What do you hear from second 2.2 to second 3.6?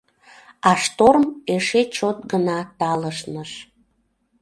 гына талышныш.